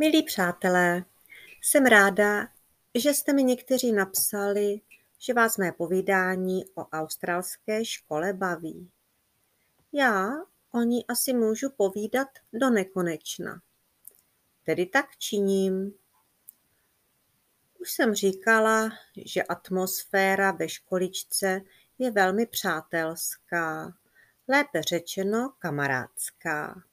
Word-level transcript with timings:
Milí 0.00 0.22
přátelé, 0.22 1.04
jsem 1.62 1.86
ráda, 1.86 2.48
že 2.94 3.14
jste 3.14 3.32
mi 3.32 3.44
někteří 3.44 3.92
napsali, 3.92 4.80
že 5.18 5.34
vás 5.34 5.56
mé 5.56 5.72
povídání 5.72 6.64
o 6.74 6.86
australské 6.86 7.84
škole 7.84 8.32
baví. 8.32 8.90
Já 9.92 10.30
o 10.70 10.80
ní 10.80 11.06
asi 11.06 11.32
můžu 11.32 11.70
povídat 11.70 12.28
do 12.52 12.70
nekonečna. 12.70 13.62
Tedy 14.64 14.86
tak 14.86 15.16
činím. 15.16 15.94
Už 17.80 17.90
jsem 17.90 18.14
říkala, 18.14 18.90
že 19.26 19.42
atmosféra 19.42 20.52
ve 20.52 20.68
školičce 20.68 21.60
je 21.98 22.10
velmi 22.10 22.46
přátelská, 22.46 23.92
lépe 24.48 24.82
řečeno 24.82 25.52
kamarádská. 25.58 26.89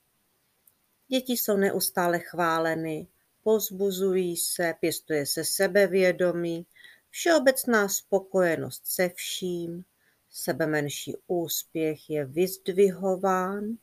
Děti 1.07 1.33
jsou 1.33 1.57
neustále 1.57 2.19
chváleny, 2.19 3.07
pozbuzují 3.43 4.37
se, 4.37 4.73
pěstuje 4.79 5.25
se 5.25 5.45
sebevědomí, 5.45 6.65
všeobecná 7.09 7.89
spokojenost 7.89 8.81
se 8.85 9.09
vším, 9.09 9.85
sebemenší 10.29 11.15
úspěch 11.27 12.09
je 12.09 12.25
vyzdvihován, 12.25 13.77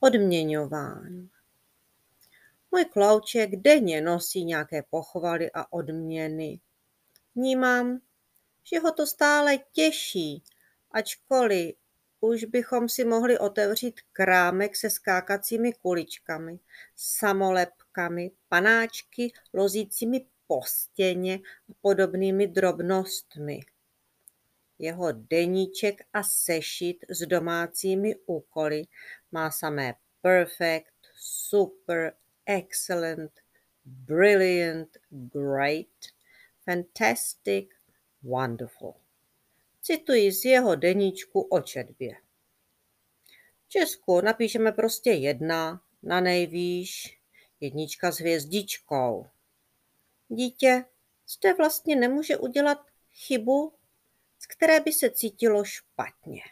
odměňován. 0.00 1.28
Můj 2.70 2.84
klouček 2.84 3.56
denně 3.56 4.00
nosí 4.00 4.44
nějaké 4.44 4.82
pochvaly 4.82 5.50
a 5.54 5.72
odměny. 5.72 6.60
Vnímám, 7.34 8.00
že 8.64 8.78
ho 8.78 8.92
to 8.92 9.06
stále 9.06 9.58
těší, 9.72 10.42
ačkoliv 10.90 11.74
už 12.20 12.44
bychom 12.44 12.88
si 12.88 13.04
mohli 13.04 13.38
otevřít 13.38 14.00
krámek 14.12 14.76
se 14.76 14.90
skákacími 14.90 15.72
kuličkami, 15.72 16.58
samolepkami, 16.96 18.30
panáčky 18.48 19.32
lozícími 19.54 20.26
po 20.46 20.62
stěně 20.64 21.38
a 21.70 21.72
podobnými 21.80 22.46
drobnostmi. 22.46 23.60
Jeho 24.78 25.12
deníček 25.12 26.00
a 26.12 26.22
sešit 26.22 27.04
s 27.08 27.26
domácími 27.26 28.16
úkoly 28.26 28.84
má 29.32 29.50
samé 29.50 29.94
perfect, 30.22 30.94
super, 31.16 32.12
excellent, 32.46 33.32
brilliant, 33.84 34.96
great, 35.10 35.86
fantastic, 36.64 37.68
wonderful. 38.22 38.94
Cituji 39.82 40.32
z 40.32 40.44
jeho 40.44 40.74
deníčku 40.74 41.40
o 41.40 41.60
četbě. 41.60 42.16
V 43.66 43.68
Česku 43.68 44.20
napíšeme 44.20 44.72
prostě 44.72 45.10
jedna, 45.10 45.82
na 46.02 46.20
nejvýš, 46.20 47.18
jednička 47.60 48.12
s 48.12 48.18
hvězdičkou. 48.18 49.26
Dítě 50.28 50.84
zde 51.28 51.54
vlastně 51.54 51.96
nemůže 51.96 52.36
udělat 52.36 52.78
chybu, 53.12 53.74
z 54.38 54.46
které 54.46 54.80
by 54.80 54.92
se 54.92 55.10
cítilo 55.10 55.64
špatně. 55.64 56.42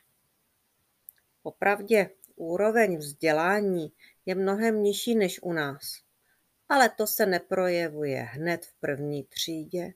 Popravdě 1.42 2.10
úroveň 2.36 2.98
vzdělání 2.98 3.92
je 4.26 4.34
mnohem 4.34 4.82
nižší 4.82 5.14
než 5.14 5.42
u 5.42 5.52
nás, 5.52 6.02
ale 6.68 6.88
to 6.88 7.06
se 7.06 7.26
neprojevuje 7.26 8.22
hned 8.22 8.66
v 8.66 8.74
první 8.74 9.24
třídě. 9.24 9.94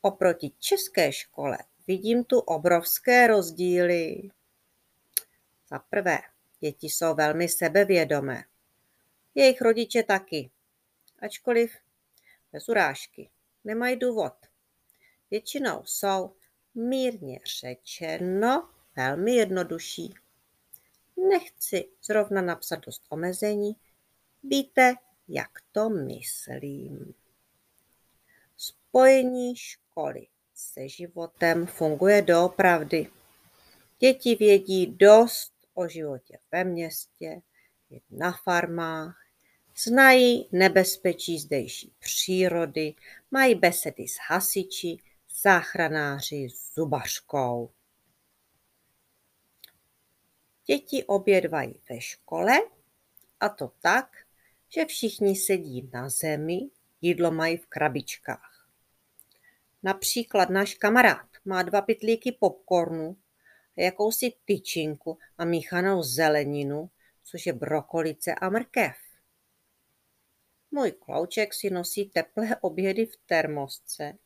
Oproti 0.00 0.52
české 0.58 1.12
škole 1.12 1.58
Vidím 1.90 2.24
tu 2.24 2.38
obrovské 2.38 3.26
rozdíly. 3.26 4.30
Za 5.70 5.78
prvé, 5.78 6.18
děti 6.60 6.86
jsou 6.86 7.14
velmi 7.14 7.48
sebevědomé. 7.48 8.44
Jejich 9.34 9.60
rodiče 9.60 10.02
taky. 10.02 10.50
Ačkoliv 11.18 11.76
bez 12.52 12.68
urážky. 12.68 13.30
Nemají 13.64 13.96
důvod. 13.96 14.32
Většinou 15.30 15.82
jsou 15.84 16.36
mírně 16.74 17.40
řečeno 17.60 18.70
velmi 18.96 19.34
jednodušší. 19.34 20.14
Nechci 21.28 21.88
zrovna 22.02 22.42
napsat 22.42 22.80
dost 22.86 23.02
omezení. 23.08 23.76
Víte, 24.42 24.94
jak 25.28 25.50
to 25.72 25.88
myslím. 25.88 27.14
Spojení 28.56 29.56
školy 29.56 30.26
se 30.60 30.88
životem 30.88 31.66
funguje 31.66 32.22
doopravdy. 32.22 33.10
Děti 33.98 34.34
vědí 34.34 34.86
dost 34.86 35.52
o 35.74 35.88
životě 35.88 36.38
ve 36.52 36.64
městě, 36.64 37.42
na 38.10 38.32
farmách, 38.44 39.16
znají 39.76 40.48
nebezpečí 40.52 41.38
zdejší 41.38 41.92
přírody, 41.98 42.94
mají 43.30 43.54
besedy 43.54 44.08
s 44.08 44.16
hasiči, 44.28 44.96
záchranáři, 45.42 46.48
zubařkou. 46.74 47.70
Děti 50.66 51.04
obědvají 51.04 51.74
ve 51.90 52.00
škole 52.00 52.60
a 53.40 53.48
to 53.48 53.72
tak, 53.80 54.16
že 54.68 54.84
všichni 54.84 55.36
sedí 55.36 55.90
na 55.92 56.08
zemi, 56.08 56.60
jídlo 57.00 57.30
mají 57.30 57.56
v 57.56 57.66
krabičkách. 57.66 58.49
Například 59.82 60.50
náš 60.50 60.74
kamarád 60.74 61.26
má 61.44 61.62
dva 61.62 61.82
pytlíky 61.82 62.32
popcornu, 62.32 63.16
jakousi 63.76 64.32
tyčinku 64.44 65.18
a 65.38 65.44
míchanou 65.44 66.02
zeleninu, 66.02 66.90
což 67.24 67.46
je 67.46 67.52
brokolice 67.52 68.34
a 68.34 68.48
mrkev. 68.48 68.96
Můj 70.70 70.92
klouček 70.92 71.54
si 71.54 71.70
nosí 71.70 72.04
teplé 72.04 72.56
obědy 72.60 73.06
v 73.06 73.16
termosce, 73.26 74.18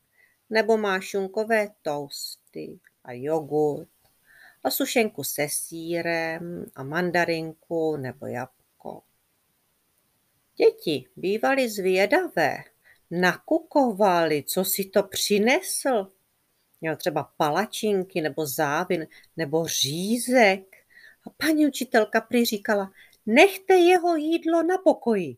nebo 0.51 0.77
má 0.77 1.01
šunkové 1.01 1.69
toasty 1.83 2.81
a 3.05 3.13
jogurt 3.13 3.89
a 4.65 4.71
sušenku 4.71 5.25
se 5.25 5.47
sírem 5.51 6.67
a 6.75 6.83
mandarinku 6.83 7.97
nebo 7.97 8.27
jabko. 8.27 9.03
Děti 10.57 11.09
bývaly 11.17 11.69
zvědavé, 11.71 12.65
nakukovali, 13.11 14.43
co 14.43 14.65
si 14.65 14.85
to 14.85 15.03
přinesl. 15.03 16.07
Měl 16.81 16.97
třeba 16.97 17.33
palačinky 17.37 18.21
nebo 18.21 18.47
závin 18.47 19.07
nebo 19.37 19.67
řízek. 19.67 20.77
A 21.27 21.31
paní 21.31 21.67
učitelka 21.67 22.21
prý 22.21 22.45
říkala, 22.45 22.93
nechte 23.27 23.75
jeho 23.75 24.17
jídlo 24.17 24.63
na 24.63 24.79
pokoji. 24.79 25.37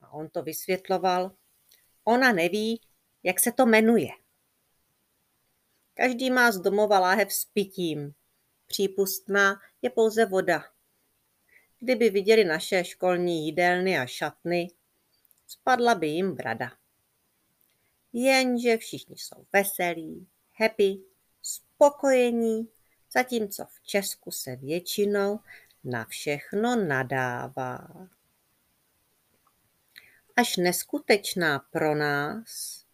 A 0.00 0.12
on 0.12 0.28
to 0.28 0.42
vysvětloval. 0.42 1.32
Ona 2.04 2.32
neví, 2.32 2.80
jak 3.22 3.40
se 3.40 3.52
to 3.52 3.66
jmenuje. 3.66 4.08
Každý 5.94 6.30
má 6.30 6.52
z 6.52 6.58
domova 6.58 6.98
láhev 6.98 7.32
s 7.32 7.44
pitím. 7.44 8.14
Přípustná 8.66 9.60
je 9.82 9.90
pouze 9.90 10.26
voda. 10.26 10.64
Kdyby 11.78 12.10
viděli 12.10 12.44
naše 12.44 12.84
školní 12.84 13.46
jídelny 13.46 13.98
a 13.98 14.06
šatny, 14.06 14.70
spadla 15.48 15.94
by 15.94 16.06
jim 16.06 16.34
brada. 16.34 16.72
Jenže 18.12 18.76
všichni 18.76 19.16
jsou 19.16 19.46
veselí, 19.52 20.26
happy, 20.52 20.98
spokojení, 21.42 22.68
zatímco 23.12 23.64
v 23.64 23.80
Česku 23.82 24.30
se 24.30 24.56
většinou 24.56 25.40
na 25.84 26.04
všechno 26.04 26.76
nadává. 26.76 28.08
Až 30.36 30.56
neskutečná 30.56 31.58
pro 31.58 31.94
nás 31.94 32.84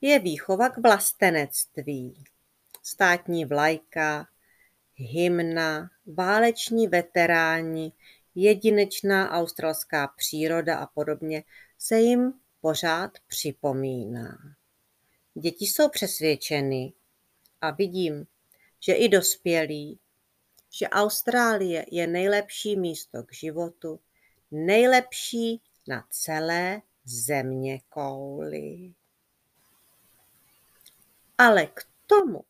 je 0.00 0.18
výchova 0.18 0.68
k 0.68 0.78
vlastenectví. 0.78 2.24
Státní 2.82 3.44
vlajka, 3.44 4.28
hymna, 4.94 5.90
váleční 6.06 6.88
veteráni, 6.88 7.92
jedinečná 8.34 9.30
australská 9.30 10.06
příroda 10.06 10.78
a 10.78 10.86
podobně 10.86 11.44
se 11.84 12.00
jim 12.00 12.40
pořád 12.60 13.10
připomíná. 13.26 14.38
Děti 15.34 15.64
jsou 15.64 15.88
přesvědčeny 15.88 16.92
a 17.60 17.70
vidím, 17.70 18.26
že 18.80 18.92
i 18.92 19.08
dospělí, 19.08 19.98
že 20.70 20.88
Austrálie 20.88 21.86
je 21.90 22.06
nejlepší 22.06 22.76
místo 22.76 23.22
k 23.22 23.32
životu, 23.32 24.00
nejlepší 24.50 25.60
na 25.88 26.06
celé 26.10 26.82
země 27.04 27.80
kouli. 27.88 28.94
Ale 31.38 31.66
k 31.66 31.86
tomu 32.06 32.44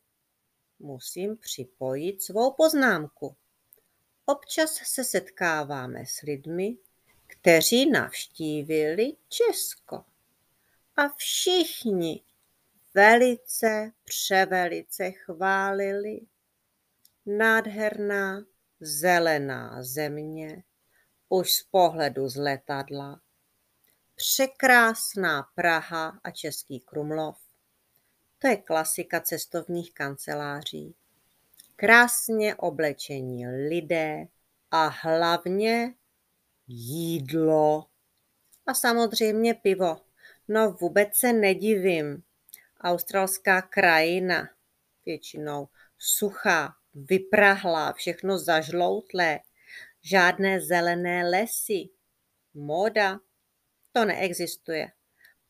musím 0.78 1.36
připojit 1.36 2.22
svou 2.22 2.52
poznámku. 2.52 3.36
Občas 4.26 4.74
se 4.74 5.04
setkáváme 5.04 6.06
s 6.06 6.20
lidmi, 6.20 6.76
kteří 7.44 7.90
navštívili 7.90 9.12
Česko. 9.28 10.04
A 10.96 11.08
všichni 11.16 12.22
velice, 12.94 13.92
převelice 14.04 15.10
chválili 15.10 16.20
nádherná 17.26 18.44
zelená 18.80 19.82
země, 19.82 20.62
už 21.28 21.52
z 21.52 21.62
pohledu 21.62 22.28
z 22.28 22.36
letadla, 22.36 23.20
překrásná 24.14 25.42
Praha 25.54 26.20
a 26.24 26.30
Český 26.30 26.80
Krumlov. 26.80 27.38
To 28.38 28.46
je 28.46 28.56
klasika 28.56 29.20
cestovních 29.20 29.94
kanceláří. 29.94 30.94
Krásně 31.76 32.54
oblečení 32.54 33.46
lidé 33.48 34.26
a 34.70 34.86
hlavně 34.86 35.94
jídlo. 36.66 37.86
A 38.66 38.74
samozřejmě 38.74 39.54
pivo. 39.54 40.00
No 40.48 40.72
vůbec 40.72 41.16
se 41.16 41.32
nedivím. 41.32 42.22
Australská 42.80 43.62
krajina, 43.62 44.48
většinou 45.06 45.68
suchá, 45.98 46.74
vyprahlá, 46.94 47.92
všechno 47.92 48.38
zažloutlé, 48.38 49.40
žádné 50.02 50.60
zelené 50.60 51.28
lesy. 51.30 51.88
Móda, 52.54 53.20
to 53.92 54.04
neexistuje. 54.04 54.92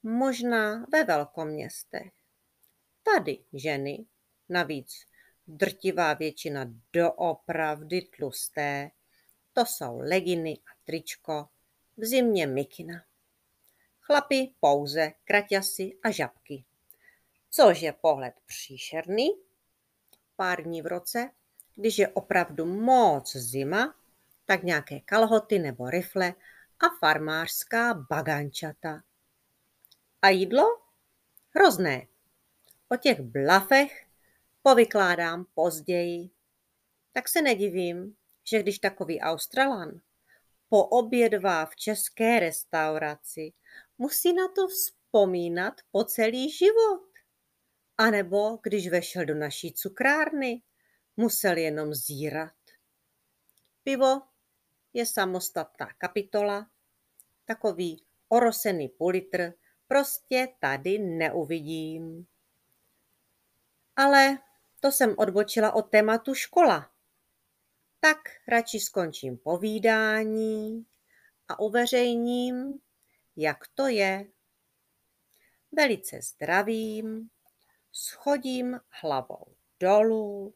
Možná 0.03 0.87
ve 0.93 1.05
velkoměstech. 1.05 2.13
Tady 3.03 3.39
ženy, 3.53 4.07
navíc 4.49 4.93
drtivá 5.47 6.15
většina 6.15 6.65
doopravdy 6.93 8.03
tlusté, 8.03 8.91
to 9.55 9.67
jsou 9.67 9.99
leginy 9.99 10.59
a 10.59 10.71
tričko, 10.85 11.49
v 11.97 12.05
zimě 12.05 12.47
mikina. 12.47 13.05
Chlapi 14.01 14.55
pouze 14.61 15.13
kraťasy 15.25 15.97
a 16.03 16.11
žabky. 16.11 16.65
Což 17.51 17.81
je 17.81 17.93
pohled 17.93 18.35
příšerný. 18.47 19.31
Pár 20.37 20.63
dní 20.63 20.83
v 20.83 20.87
roce, 20.87 21.31
když 21.75 21.99
je 21.99 22.09
opravdu 22.09 22.67
moc 22.67 23.37
zima, 23.37 23.95
tak 24.45 24.63
nějaké 24.63 25.01
kalhoty 25.01 25.59
nebo 25.59 25.91
rifle 25.91 26.35
a 26.81 26.89
farmářská 27.01 27.95
bagančata. 27.95 29.03
A 30.23 30.29
jídlo? 30.29 30.81
Hrozné. 31.51 32.07
O 32.89 32.97
těch 32.97 33.21
blafech 33.21 34.07
povykládám 34.63 35.47
později. 35.55 36.31
Tak 37.13 37.29
se 37.29 37.43
nedivím, 37.43 38.17
že 38.45 38.63
když 38.63 38.79
takový 38.79 39.21
Australan 39.21 40.01
poobědvá 40.69 41.67
v 41.67 41.77
české 41.77 42.41
restauraci, 42.41 43.53
musí 43.99 44.33
na 44.33 44.49
to 44.49 44.69
vzpomínat 44.69 45.75
po 45.91 46.05
celý 46.05 46.51
život. 46.51 47.09
A 47.99 48.11
nebo 48.11 48.59
když 48.63 48.89
vešel 48.89 49.25
do 49.25 49.35
naší 49.35 49.73
cukrárny, 49.73 50.63
musel 51.17 51.57
jenom 51.57 51.95
zírat. 51.95 52.53
Pivo 53.85 54.23
je 54.93 55.07
samostatná 55.07 55.89
kapitola, 55.99 56.71
takový 57.45 58.05
orosený 58.29 58.89
pulitr 58.89 59.53
prostě 59.89 60.49
tady 60.61 60.99
neuvidím. 60.99 62.27
Ale 63.97 64.39
to 64.81 64.93
jsem 64.93 65.15
odbočila 65.19 65.73
od 65.73 65.83
tématu 65.83 66.35
škola. 66.35 66.94
Tak 68.05 68.19
radši 68.49 68.81
skončím 68.81 69.39
povídání 69.39 70.87
a 71.49 71.61
uveřejním, 71.61 72.75
jak 73.37 73.59
to 73.75 73.87
je. 73.87 74.27
Velice 75.73 76.21
zdravím, 76.23 77.29
schodím 77.93 78.81
hlavou 79.03 79.55
dolů, 79.81 80.55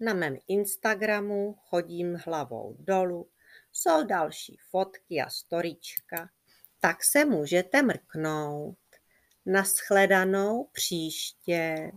na 0.00 0.14
mém 0.14 0.36
Instagramu 0.48 1.54
chodím 1.54 2.14
hlavou 2.14 2.76
dolů, 2.78 3.30
jsou 3.72 4.04
další 4.04 4.56
fotky 4.70 5.20
a 5.20 5.30
storička, 5.30 6.30
tak 6.80 7.04
se 7.04 7.24
můžete 7.24 7.82
mrknout. 7.82 8.78
Naschledanou 9.46 10.64
příště. 10.72 11.92